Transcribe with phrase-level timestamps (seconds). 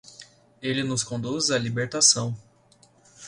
[0.63, 2.35] Ele nos conduz à libertação